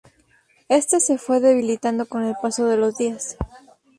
Éste 0.67 0.99
se 0.99 1.19
fue 1.19 1.39
debilitando 1.39 2.07
con 2.07 2.23
el 2.23 2.33
paso 2.41 2.65
de 2.67 2.75
los 2.75 2.97
días. 2.97 3.37